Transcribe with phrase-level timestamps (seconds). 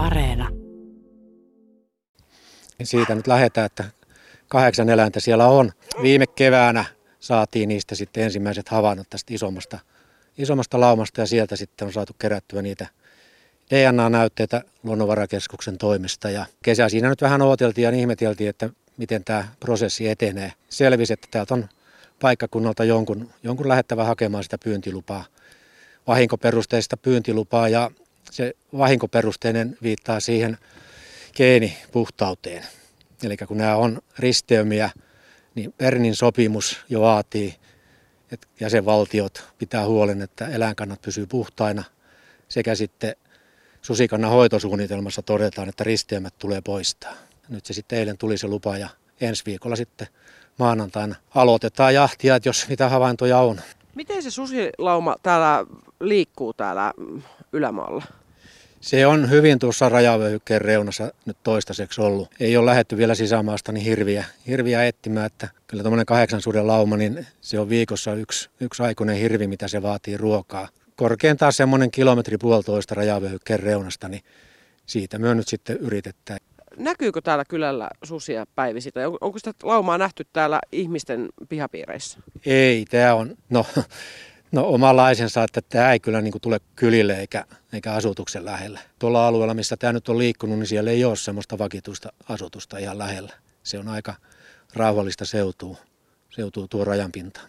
[0.00, 0.48] Areena.
[2.82, 3.84] Siitä nyt lähdetään, että
[4.48, 5.72] kahdeksan eläintä siellä on.
[6.02, 6.84] Viime keväänä
[7.18, 9.78] saatiin niistä sitten ensimmäiset havainnot tästä isommasta,
[10.38, 12.86] isommasta laumasta ja sieltä sitten on saatu kerättyä niitä
[13.70, 16.30] DNA-näytteitä Luonnonvarakeskuksen toimesta.
[16.30, 20.52] Ja kesä siinä nyt vähän ooteltiin ja ihmeteltiin, että miten tämä prosessi etenee.
[20.68, 21.68] Selvisi, että täältä on
[22.20, 25.24] paikkakunnalta jonkun, jonkun lähettävä hakemaan sitä pyyntilupaa,
[26.06, 27.90] vahinkoperusteista pyyntilupaa ja
[28.30, 30.58] se vahinkoperusteinen viittaa siihen
[31.36, 32.64] geenipuhtauteen.
[33.22, 34.90] Eli kun nämä on risteymiä,
[35.54, 37.56] niin Bernin sopimus jo vaatii,
[38.32, 41.84] että jäsenvaltiot pitää huolen, että eläinkannat pysyy puhtaina
[42.48, 43.16] sekä sitten
[43.82, 47.14] susikannan hoitosuunnitelmassa todetaan, että risteymät tulee poistaa.
[47.48, 48.88] Nyt se sitten eilen tuli se lupa ja
[49.20, 50.08] ensi viikolla sitten
[50.58, 53.60] maanantaina aloitetaan jahtia, että jos mitä havaintoja on.
[53.94, 55.66] Miten se susilauma täällä
[56.00, 56.92] liikkuu täällä
[57.52, 58.04] ylämaalla?
[58.80, 62.28] Se on hyvin tuossa rajavyöhykkeen reunassa nyt toistaiseksi ollut.
[62.40, 66.96] Ei ole lähetty vielä sisämaasta niin hirviä, hirviä etsimään, että kyllä tuommoinen kahdeksan suden lauma,
[66.96, 70.68] niin se on viikossa yksi, yksi aikuinen hirvi, mitä se vaatii ruokaa.
[70.96, 74.22] Korkeintaan semmoinen kilometri puolitoista rajavyöhykkeen reunasta, niin
[74.86, 76.40] siitä myö nyt sitten yritetään.
[76.76, 78.92] Näkyykö täällä kylällä susia päivisin?
[78.92, 82.18] Tai onko sitä laumaa nähty täällä ihmisten pihapiireissä?
[82.46, 83.66] Ei, tämä on, no,
[84.52, 88.80] no omanlaisensa, että tämä ei kyllä niin kuin tule kylille eikä, eikä asutuksen lähelle.
[88.98, 92.98] Tuolla alueella, missä tämä nyt on liikkunut, niin siellä ei ole semmoista vakituista asutusta ihan
[92.98, 93.32] lähellä.
[93.62, 94.14] Se on aika
[94.74, 95.76] rauhallista seutuu,
[96.30, 97.40] seutuu tuo rajanpinta.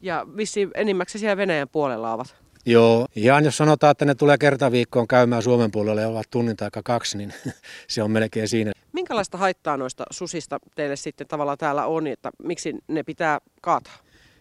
[0.00, 2.45] Ja vissi enimmäkseen siellä Venäjän puolella ovat?
[2.68, 6.56] Joo, ihan jos sanotaan, että ne tulee kerta viikkoon käymään Suomen puolelle ja ovat tunnin
[6.56, 7.32] tai kaksi, niin
[7.88, 8.72] se on melkein siinä.
[8.92, 13.96] Minkälaista haittaa noista susista teille sitten tavallaan täällä on, että miksi ne pitää kaataa?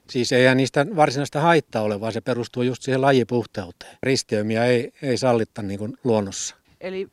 [0.09, 3.97] Siis ei niistä varsinaista haittaa ole, vaan se perustuu just siihen lajipuhteuteen.
[4.03, 6.55] Risteymiä ei, ei sallitta niin kuin luonnossa.
[6.81, 7.07] Eli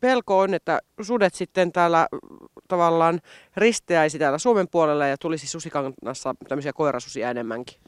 [0.00, 2.08] pelko on, että sudet sitten täällä
[2.68, 3.20] tavallaan
[3.56, 7.80] risteäisi täällä Suomen puolella ja tulisi susikannassa tämmöisiä koirasusia enemmänkin.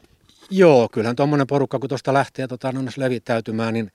[0.51, 3.93] Joo, kyllähän tuommoinen porukka, kun tuosta lähtee tota, no, levittäytymään, niin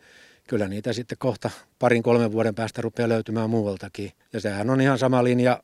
[0.47, 1.49] kyllä niitä sitten kohta
[1.79, 4.11] parin kolmen vuoden päästä rupeaa löytymään muualtakin.
[4.33, 5.59] Ja sehän on ihan sama linja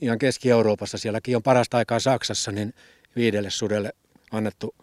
[0.00, 0.98] ihan Keski-Euroopassa.
[0.98, 2.74] Sielläkin on parasta aikaa Saksassa, niin
[3.16, 3.92] viidelle sudelle
[4.32, 4.74] annettu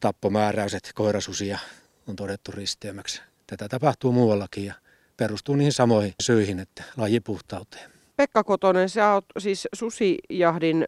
[0.00, 1.58] tappomääräys, että koirasusia
[2.06, 3.22] on todettu risteämäksi.
[3.46, 4.74] Tätä tapahtuu muuallakin ja
[5.16, 7.99] perustuu niihin samoihin syihin, että lajipuhtauteen.
[8.20, 10.86] Pekka Kotonen, sä oot siis susijahdin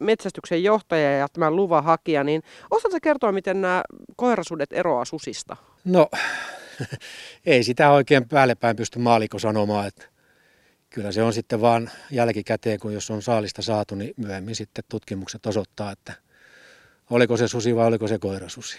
[0.00, 3.82] metsästyksen johtaja ja tämän luvan hakija, niin osaatko kertoa, miten nämä
[4.16, 5.56] koirasudet eroaa susista?
[5.84, 6.08] No,
[7.46, 10.06] ei sitä oikein päälle päin pysty maaliko sanomaan, että
[10.90, 15.46] kyllä se on sitten vaan jälkikäteen, kun jos on saalista saatu, niin myöhemmin sitten tutkimukset
[15.46, 16.12] osoittaa, että
[17.10, 18.78] oliko se susi vai oliko se koirasusi.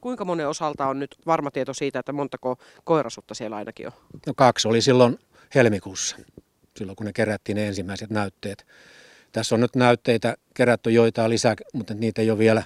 [0.00, 3.92] Kuinka monen osalta on nyt varma tieto siitä, että montako koirasutta siellä ainakin on?
[4.26, 5.18] No kaksi oli silloin
[5.54, 6.16] helmikuussa
[6.78, 8.66] silloin, kun ne kerättiin ne ensimmäiset näytteet.
[9.32, 12.62] Tässä on nyt näytteitä kerätty joitain lisää, mutta niitä ei ole vielä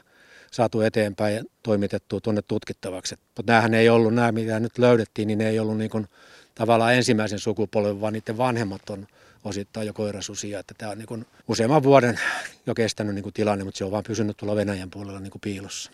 [0.51, 3.15] saatu eteenpäin ja toimitettu tuonne tutkittavaksi.
[3.37, 6.07] Mutta näähän ei ollut, nämä mitä nyt löydettiin, niin ne ei ollut niin kuin
[6.55, 9.07] tavallaan ensimmäisen sukupolven, vaan niiden vanhemmat on
[9.45, 10.59] osittain jo koirasusia.
[10.59, 12.21] Että tämä on niin kuin useamman vuoden
[12.67, 15.41] jo kestänyt niin kuin tilanne, mutta se on vaan pysynyt tuolla Venäjän puolella niin kuin
[15.41, 15.91] piilossa.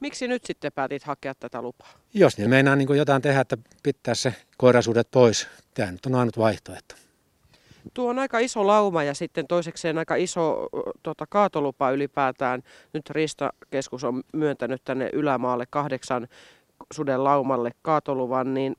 [0.00, 1.92] Miksi nyt sitten päätit hakea tätä lupaa?
[2.14, 6.14] Jos ne meinaa niin kuin jotain tehdä, että pitää se koirasuudet pois, tämä nyt on
[6.14, 6.94] ainut vaihtoehto.
[7.94, 10.68] Tuo on aika iso lauma ja sitten toisekseen aika iso
[11.02, 12.62] tota, kaatolupa ylipäätään.
[12.92, 16.28] Nyt Riistakeskus on myöntänyt tänne ylämaalle kahdeksan
[16.92, 18.76] suden laumalle kaatoluvan, niin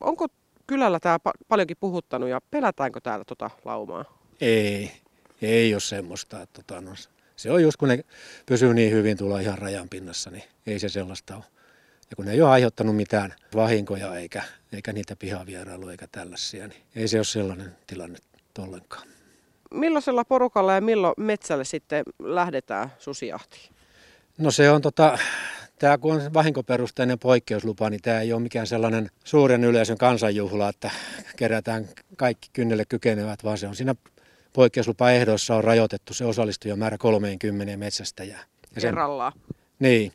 [0.00, 0.26] onko
[0.66, 1.18] kylällä tämä
[1.48, 4.04] paljonkin puhuttanut ja pelätäänkö täällä tota laumaa?
[4.40, 4.92] Ei,
[5.42, 6.42] ei ole semmoista.
[6.42, 6.90] Että, tota, no,
[7.36, 8.04] se on just kun ne
[8.46, 11.44] pysyy niin hyvin tuolla ihan rajan pinnassa, niin ei se sellaista ole.
[12.10, 16.82] Ja kun ne ei ole aiheuttanut mitään vahinkoja eikä, eikä niitä pihavierailuja eikä tällaisia, niin
[16.96, 18.18] ei se ole sellainen tilanne
[18.58, 19.08] ollenkaan.
[19.70, 23.76] Millaisella porukalla ja milloin metsälle sitten lähdetään susijahtiin?
[24.38, 25.18] No se on tota,
[25.78, 30.90] tämä kun on vahinkoperusteinen poikkeuslupa, niin tämä ei ole mikään sellainen suuren yleisön kansanjuhla, että
[31.36, 33.94] kerätään kaikki kynnelle kykenevät, vaan se on siinä
[34.52, 38.44] poikkeuslupaehdoissa on rajoitettu se osallistujamäärä 30 metsästäjää.
[38.74, 39.32] Ja sen, Kerrallaan.
[39.78, 40.12] Niin.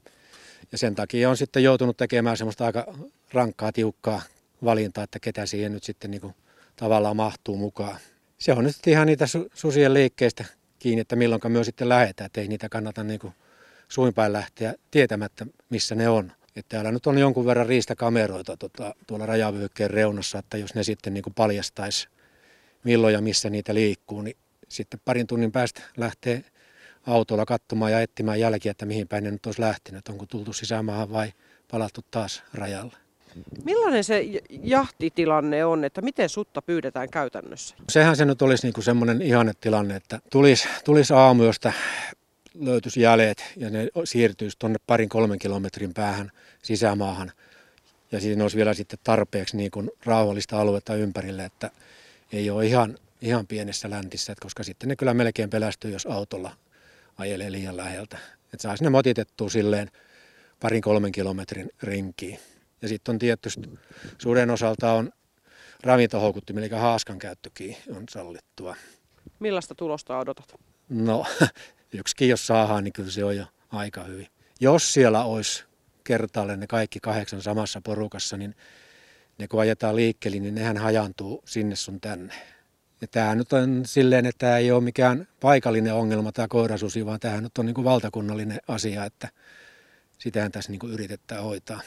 [0.72, 2.86] Ja sen takia on sitten joutunut tekemään semmoista aika
[3.34, 4.22] rankkaa, tiukkaa
[4.64, 6.36] valintaa, että ketä siihen nyt sitten niin kuin
[6.76, 7.98] tavallaan mahtuu mukaan
[8.42, 10.46] se on nyt ihan niitä susien liikkeistä
[10.80, 13.34] kiinni, että milloin myös sitten lähetään, että ei niitä kannata niin kuin
[13.90, 16.32] suinpäin lähteä tietämättä, missä ne on.
[16.56, 21.14] Että täällä nyt on jonkun verran riistakameroita tota, tuolla rajavyöhykkeen reunassa, että jos ne sitten
[21.14, 22.08] niin paljastaisi
[22.84, 24.38] milloin ja missä niitä liikkuu, niin
[24.70, 26.44] sitten parin tunnin päästä lähtee
[27.08, 30.10] autolla katsomaan ja etsimään jälkiä, että mihin päin ne nyt olisi lähtenyt.
[30.10, 31.34] Onko tultu sisämaahan vai
[31.72, 32.98] palattu taas rajalle.
[33.64, 37.76] Millainen se jahtitilanne on, että miten sutta pyydetään käytännössä?
[37.90, 41.74] Sehän se nyt olisi niinku semmoinen ihanne tilanne, että tulisi, tulisi aamuyöstä,
[42.60, 46.32] löytyisi jäljet ja ne siirtyisi tuonne parin kolmen kilometrin päähän
[46.64, 47.32] sisämaahan.
[48.12, 51.72] Ja siinä olisi vielä sitten tarpeeksi niin kuin rauhallista aluetta ympärille, että
[52.32, 56.52] ei ole ihan, ihan pienessä läntissä, koska sitten ne kyllä melkein pelästyy, jos autolla
[57.18, 58.18] ajelee liian läheltä.
[58.54, 59.92] Että saisi ne motitettua silleen
[60.60, 62.40] parin kolmen kilometrin rinkiin.
[62.82, 63.70] Ja sitten on tietysti
[64.18, 65.12] suuren osalta on
[65.84, 68.76] ravintohoukutti, eli haaskan käyttökin on sallittua.
[69.40, 70.54] Millaista tulosta odotat?
[70.90, 71.26] No,
[72.00, 74.28] yksikin jos saadaan, niin kyllä se on jo aika hyvin.
[74.60, 75.64] Jos siellä olisi
[76.04, 78.56] kertaalle ne kaikki kahdeksan samassa porukassa, niin
[79.38, 82.34] ne kun ajetaan liikkeelle, niin nehän hajantuu sinne sun tänne.
[83.02, 87.20] Ja tämä nyt on silleen, että tämä ei ole mikään paikallinen ongelma tämä koirasusi, vaan
[87.20, 89.30] tämä nyt on niin kuin valtakunnallinen asia, että
[90.18, 91.82] sitähän tässä niin kuin yritetään hoitaa.